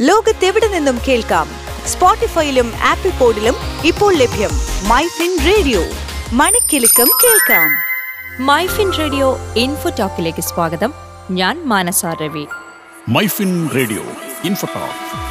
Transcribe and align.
ലോകത്തെവിടെ 0.00 0.68
നിന്നും 0.68 0.98
കേൾക്കാം? 1.08 1.48
സ്പോട്ടിഫൈയിലും 1.86 2.72
ആപ്പിൾ 2.76 3.10
പോഡിലും 3.10 3.54
ഇപ്പോൾ 3.84 4.14
ലഭ്യം 4.14 4.50
മൈഫിൻ 4.88 5.38
റേഡിയോ. 5.46 5.80
മണിക്കെലക്കം 6.32 7.08
കേൾക്കാം. 7.24 7.70
മൈഫിൻ 8.46 8.92
റേഡിയോ 8.98 9.38
ഇൻഫോ 9.56 9.90
ടോക്കിലേക്ക് 9.98 10.40
സ്വാഗതം. 10.40 10.94
ഞാൻ 11.30 11.68
Manasa 11.68 12.06
Ravi. 12.06 12.46
MyFin 13.08 13.70
radio 13.74 14.02
info talk 14.44 15.28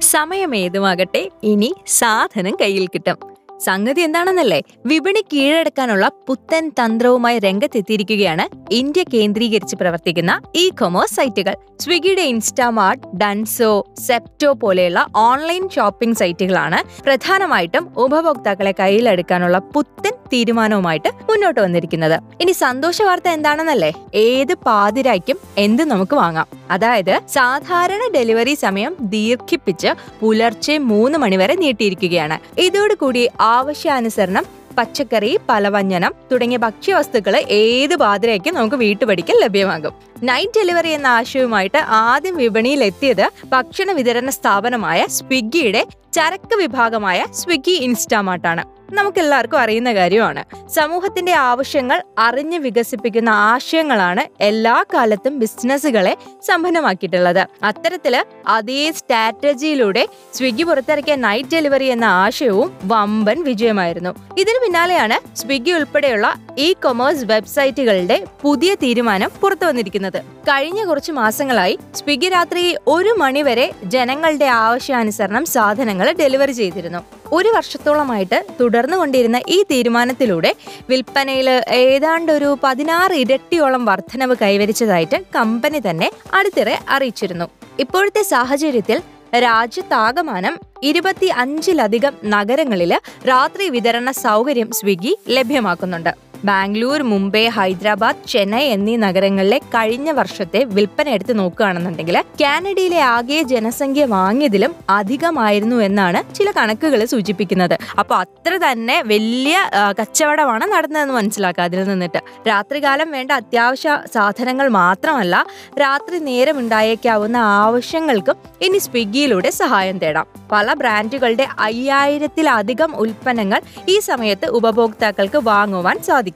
സമയം 0.00 0.56
ഏതുമാകട്ടെ? 0.56 1.30
ഇനി 1.42 1.74
സാധനം 1.86 2.56
കയ്യിൽ 2.60 2.86
കിട്ടും. 2.86 3.37
സംഗതി 3.64 4.00
എന്താണെന്നല്ലേ? 4.00 4.62
വിപണി 4.86 5.24
കീഴടക്കാനുള്ള 5.32 6.08
പുത്തൻ 6.08 6.68
തന്ത്രവുമായി 6.68 7.38
രംഗത്തെത്തിയിരിക്കുകയാണ് 7.38 8.74
ഇന്ത്യ 8.74 9.04
കേന്ദ്രീകരിച്ച് 9.14 9.76
പ്രവർത്തിക്കുന്ന 9.76 10.40
ഇ 10.54 10.68
കൊമേഴ്സ് 10.68 11.16
സൈറ്റുകൾ. 11.16 11.54
സ്വിഗ്ഗിയുടെ 11.80 12.22
ഇൻസ്റ്റാമാർട്ട് 12.22 13.16
ഡൻസോ 13.16 13.86
സെപ്റ്റോ 14.06 14.52
പോലെയുള്ള 14.52 15.06
ഓൺലൈൻ 15.14 15.68
ഷോപ്പിംഗ് 15.68 16.16
സൈറ്റുകളാണ് 16.16 17.02
പ്രധാനമായിട്ടും 17.02 17.94
ഉപഭോക്താക്കളെ 17.96 18.74
കയ്യിലെടുക്കാനുള്ള 18.80 19.58
പുത്തൻ 19.58 20.17
തീരുമാനവുമായിട്ട് 20.32 21.08
മുന്നോട്ട് 21.08 21.60
വന്നിരിക്കുന്നത്. 21.60 22.20
ഇനി 22.40 22.52
സന്തോഷ 22.52 23.02
വാർത്ത 23.02 23.28
എന്താണെന്നല്ലേ? 23.28 23.92
ഏത് 24.14 24.54
പാതിരായ്ക്കും 24.54 25.38
എന്ത് 25.58 25.84
നമുക്ക് 25.84 26.16
വാങ്ങാം. 26.16 26.46
അതായത് 26.70 27.20
സാധാരണ 27.28 28.12
ഡെലിവറി 28.14 28.54
സമയം 28.54 28.96
ദീർഘിപ്പിച്ച് 29.00 29.88
പുലർച്ചെ 30.20 30.78
മൂന്ന് 30.78 31.18
മണിവരെ 31.18 31.54
നീട്ടിയിരിക്കുകയാണ്. 31.54 32.60
ഇതോടുകൂടി 32.60 33.30
ആവശ്യാനുസരണം 33.40 34.44
പച്ചക്കറി 34.78 35.38
പലവഞ്ഞനം 35.48 36.14
തുടങ്ങിയ 36.32 36.58
ഭക്ഷ്യവസ്തുക്കൾ 36.58 37.36
ഏത് 37.36 37.96
പാതിരയ്ക്കും 37.96 38.54
നമുക്ക് 38.54 38.76
വീട്ടുപടിക്കൽ 38.76 39.40
ലഭ്യമാകും. 39.40 39.92
നൈറ്റ് 40.22 40.52
ഡെലിവറി 40.56 40.88
എന്ന 40.88 41.06
ആശയവുമായിട്ട് 41.06 41.78
ആദ്യം 41.78 42.36
വിപണിയിൽ 42.36 42.84
എത്തിയത് 42.84 43.28
ഭക്ഷണ 43.48 43.92
വിതരണ 43.92 44.30
സ്ഥാപനമായ 44.30 45.06
സ്വിഗ്ഗിയുടെ 45.06 45.86
ചരക്ക് 46.12 46.56
വിഭാഗമായ 46.56 47.26
സ്വിഗ്ഗി 47.34 47.70
ഇൻസ്റ്റാമാർട്ടാണ്. 47.70 48.77
നമുക്ക് 48.92 49.18
എല്ലാവർക്കും 49.18 49.60
അറിയുന്ന 49.60 49.94
കാര്യമാണ്. 49.94 50.68
സമൂഹത്തിന്റെ 50.68 51.32
ആവശ്യങ്ങൾ 51.32 52.02
അറിഞ്ഞ് 52.18 52.58
വികസിപ്പിക്കുന്ന 52.58 53.28
ആശയങ്ങളാണ് 53.28 54.42
എല്ലാ 54.42 54.84
കാലത്തും 54.94 55.38
ബിസിനസ്സുകളെ 55.38 56.16
സമ്പന്നമാക്കിയിട്ടുള്ളത്. 56.46 57.46
അത്തരത്തിൽ 57.62 58.26
അതേ 58.48 58.92
സ്ട്രാറ്റജിയിലൂടെ 58.92 60.08
സ്വിഗ്ഗി 60.34 60.62
പുറത്തിറക്കിയ 60.62 61.14
നൈറ്റ് 61.14 61.48
ഡെലിവറി 61.52 61.84
എന്ന 61.84 62.04
ആശയവും 62.04 62.78
വമ്പൻ 62.84 63.44
വിജയമായിരുന്നു. 63.44 64.10
ഇതിനു 64.38 64.64
പിന്നാലെയാണ് 64.64 65.36
സ്വിഗ്ഗി 65.36 65.70
ഉൾപ്പെടെയുള്ള 65.70 66.34
ഇ 66.64 66.68
കൊമേഴ്സ് 66.82 67.26
വെബ്സൈറ്റുകളുടെ 67.30 68.16
പുതിയ 68.42 68.70
തീരുമാനം 68.82 69.30
പുറത്തു 69.40 69.64
വന്നിരിക്കുന്നത് 69.66 70.18
കഴിഞ്ഞ 70.48 70.80
കുറച്ച് 70.84 71.12
മാസങ്ങളായി 71.12 71.74
സ്വിഗ്ഗി 71.94 72.28
രാത്രി 72.28 72.62
ഒരു 72.86 73.10
മണിവരെ 73.18 73.66
ജനങ്ങളുടെ 73.84 74.48
ആവശ്യാനുസരണം 74.62 75.44
സാധനങ്ങൾ 75.44 76.08
ഡെലിവറി 76.20 76.52
ചെയ്തിരുന്നു. 76.52 77.00
ഒരു 77.32 77.48
വർഷത്തോളമായിട്ട് 77.48 78.38
തുടർന്നു 78.60 78.96
കൊണ്ടിരുന്ന 78.96 79.40
ഈ 79.48 79.58
തീരുമാനത്തിലൂടെ 79.70 80.50
വിൽപ്പനയിൽ 80.90 81.48
ഏതാണ്ട് 81.82 82.32
ഒരു 82.32 82.50
പതിനാറ് 82.64 83.12
ഇരട്ടിയോളം 83.12 83.84
വർധനവ് 83.84 84.36
കൈവരിച്ചതായിട്ട് 84.42 85.18
കമ്പനി 85.36 85.80
തന്നെ 85.90 86.10
അടുത്തിടെ 86.34 86.78
അറിയിച്ചിരുന്നു. 86.88 87.48
ഇപ്പോഴത്തെ 87.80 88.22
സാഹചര്യത്തിൽ 88.34 89.00
രാജ്യത്താകമാനം 89.34 90.54
ഇരുപത്തി 90.82 91.28
അഞ്ചിലധികം 91.42 92.14
നഗരങ്ങളിൽ 92.34 92.92
രാത്രി 93.28 93.68
വിതരണ 93.68 94.10
സൗകര്യം 94.10 94.70
സ്വിഗ്ഗി 94.78 95.12
ലഭ്യമാക്കുന്നുണ്ട്. 95.28 96.12
ബാംഗ്ലൂർ 96.44 97.02
മുംബൈ 97.02 97.48
ഹൈദരാബാദ് 97.48 98.28
ചെന്നൈ 98.28 98.62
എന്നീ 98.64 98.96
നഗരങ്ങളിലെ 98.96 99.58
കഴിഞ്ഞ 99.58 100.10
വർഷത്തെ 100.10 100.64
വിൽപ്പന 100.64 101.08
എടുത്ത് 101.08 101.38
നോക്കുകയാണെന്നുണ്ടെങ്കിൽ 101.38 102.16
കാനഡയിലെ 102.40 103.00
ആകെ 103.00 103.42
ജനസംഖ്യ 103.42 104.04
വാങ്ങിയതിലും 104.04 104.74
അധികമായിരുന്നു 104.90 105.76
എന്നാണ് 105.76 106.34
ചില 106.34 106.50
കണക്കുകൾ 106.50 107.04
സൂചിപ്പിക്കുന്നത്. 107.04 107.78
അപ്പോൾ 107.98 108.14
അത്ര 108.14 108.58
തന്നെ 108.70 109.02
വലിയ 109.02 109.56
കച്ചവടമാണ് 110.00 110.64
നടന്നതെന്ന് 110.72 111.14
മനസ്സിലാക്കുക 111.14 111.62
അതിൽ 111.62 111.88
നിന്നിട്ട്. 111.88 112.20
രാത്രികാലം 112.48 113.10
വേണ്ട 113.10 113.30
അത്യാവശ്യ 113.32 113.98
സാധനങ്ങൾ 114.14 114.68
മാത്രമല്ല 114.68 115.46
രാത്രി 115.80 116.18
നേരം 116.18 116.58
ഉണ്ടായേക്കാവുന്ന 116.58 117.36
ആവശ്യങ്ങൾക്കും 117.36 118.36
ഇനി 118.62 118.78
സ്വിഗ്ഗിയിലൂടെ 118.78 119.50
സഹായം 119.50 119.98
തേടാം. 119.98 120.26
പല 120.52 120.72
ബ്രാൻഡുകളുടെ 120.72 121.46
അയ്യായിരത്തിലധികം 121.58 122.96
ഉൽപ്പന്നങ്ങൾ 122.96 123.60
ഈ 123.88 123.98
സമയത്ത് 123.98 124.46
ഉപഭോക്താക്കൾക്ക് 124.46 125.38
വാങ്ങുവാൻ 125.38 125.98
സാധിക്കും. 126.02 126.26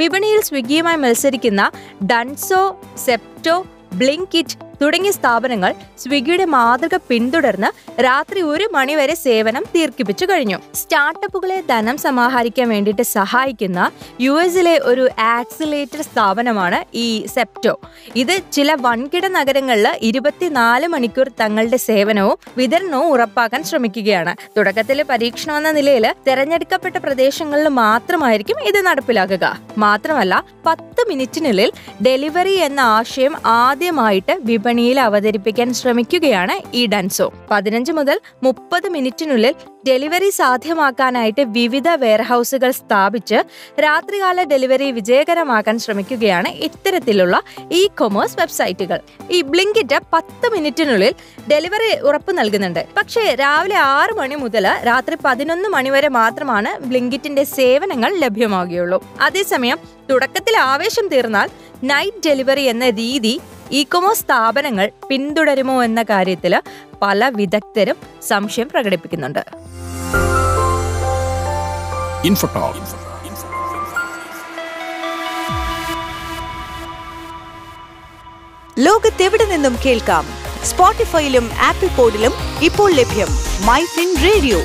വിപണിയിൽ 0.00 0.40
സ്വിഗ്ഗിയുമായി 0.40 0.96
മത്സരിക്കുന്ന 0.96 1.60
ഡൺസോ 2.06 2.62
സെപ്റ്റോ 2.96 3.66
ബ്ലിങ്കിറ്റ് 3.94 4.67
തുടങ്ങിയ 4.82 5.10
സ്ഥാപനങ്ങൾ 5.10 5.74
സ്വിഗ്ഗിയുടെ 5.98 6.44
മാതൃക 6.44 6.96
പിന്തുടർന്ന് 7.08 8.00
രാത്രി 8.02 8.40
ഒരു 8.40 8.68
മണിവരെ 8.72 9.14
സേവനം 9.14 9.64
ദീർഘിപ്പിച്ചു 9.74 10.26
കഴിഞ്ഞു. 10.26 10.58
സ്റ്റാർട്ടപ്പുകളെ 10.74 11.62
ധനം 11.70 11.96
സമാഹരിക്കാൻ 11.96 12.68
വേണ്ടിയിട്ട് 12.68 13.02
സഹായിക്കുന്ന 13.02 13.90
യു 14.20 14.32
എസിലെ 14.42 14.78
ഒരു 14.78 15.08
ആക്സിലേറ്റർ 15.18 16.02
സ്ഥാപനമാണ് 16.02 16.84
ഈ 16.94 17.26
സെപ്റ്റോ. 17.26 17.80
ഇത് 18.16 18.34
ചില 18.52 18.76
വൻകിട 18.80 19.26
നഗരങ്ങളിൽ 19.26 19.88
ഇരുപത്തിനാല് 20.02 20.86
മണിക്കൂർ 20.86 21.28
തങ്ങളുടെ 21.40 21.76
സേവനവും 21.76 22.38
വിതരണവും 22.56 23.08
ഉറപ്പാക്കാൻ 23.08 23.64
ശ്രമിക്കുകയാണ്. 23.64 24.36
തുടക്കത്തിൽ 24.56 25.02
പരീക്ഷണം 25.02 25.56
എന്ന 25.56 25.70
നിലയിൽ 25.70 26.14
തെരഞ്ഞെടുക്കപ്പെട്ട 26.28 26.96
പ്രദേശങ്ങളിൽ 26.96 27.68
മാത്രമായിരിക്കും 27.68 28.60
ഇത് 28.60 28.86
നടപ്പിലാക്കുക. 28.86 29.58
മാത്രമല്ല 29.78 30.44
പത്ത് 30.66 31.08
മിനിറ്റിനുള്ളിൽ 31.08 31.72
ഡെലിവറി 32.02 32.54
എന്ന 32.54 32.80
ആശയം 32.80 33.34
ആദ്യമായിട്ട് 33.46 34.38
വിപണിയിൽ 34.68 35.00
അവതരിപ്പിക്കാൻ 35.00 35.74
ശ്രമിക്കുകയാണ് 35.74 36.76
ഈ 36.76 36.86
ഡൻസോ. 36.86 37.32
പതിനഞ്ച് 37.50 37.92
മുതൽ 37.92 38.20
മുപ്പത് 38.42 38.88
മിനിറ്റിനുള്ളിൽ 38.88 39.54
ഡെലിവറി 39.88 40.30
സാധ്യമാക്കാനായിട്ട് 40.30 41.40
വിവിധ 41.40 41.88
വെയർഹൌസുകൾ 41.88 42.70
സ്ഥാപിച്ച് 42.70 43.38
രാത്രികാല 43.80 44.42
ഡെലിവറി 44.42 44.90
വിജയകരമാക്കാൻ 44.90 45.78
ശ്രമിക്കുകയാണ് 45.78 46.48
ഇത്തരത്തിലുള്ള 46.48 47.42
ഇ 47.72 47.88
കൊമേഴ്സ് 48.00 48.36
വെബ്സൈറ്റുകൾ. 48.40 49.00
ഈ 49.30 49.40
ബ്ലിങ്കിറ്റ് 49.42 50.00
പത്ത് 50.12 50.48
മിനിറ്റിനുള്ളിൽ 50.52 51.14
ഡെലിവറി 51.50 52.00
ഉറപ്പ് 52.00 52.38
നൽകുന്നുണ്ട്. 52.38 52.86
പക്ഷേ 52.96 53.34
രാവിലെ 53.34 53.76
ആറ് 53.76 54.14
മണി 54.14 54.34
മുതൽ 54.34 54.66
രാത്രി 54.86 55.16
പതിനൊന്ന് 55.24 55.68
മണി 55.68 55.90
വരെ 55.90 56.08
മാത്രമാണ് 56.08 56.82
ബ്ലിങ്കിറ്റിന്റെ 56.82 57.44
സേവനങ്ങൾ 57.44 58.18
ലഭ്യമാകുകയുള്ളൂ. 58.18 59.04
അതേസമയം 59.20 59.78
തുടക്കത്തിൽ 60.10 60.56
ആവേശം 60.58 61.08
തീർന്നാൽ 61.08 61.48
നൈറ്റ് 61.84 62.22
ഡെലിവറി 62.26 62.62
എന്ന 62.62 62.90
രീതി 62.90 63.40
ഇ 63.70 63.82
കൊമേഴ്സ് 63.82 64.20
സ്ഥാപനങ്ങൾ 64.20 64.90
പിന്തുടരുമോ 65.10 65.84
എന്ന 65.84 66.02
കാര്യത്തിൽ 66.02 66.62
പല 67.02 67.28
വിദഗ്ധരും 67.28 67.96
സംശയം 68.28 68.68
പ്രകടിപ്പിക്കുന്നുണ്ട്. 68.68 69.44
ലോകത്തെവിടെ 78.78 79.44
നിന്നും 79.44 79.76
കേൾക്കാം? 79.86 80.24
സ്പോട്ടിഫൈയിലും 80.64 81.50
ആപ്പിൾ 81.62 81.88
പോഡിലും 81.88 82.32
ഇപ്പോൾ 82.62 82.92
ലഭ്യം 82.92 83.26
മൈ 83.66 83.84
ഫിൻ 83.84 84.16
റേഡിയോ. 84.24 84.60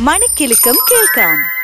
മണിക്കെലക്കം 0.00 0.74
കേൾക്കാം. 0.92 1.57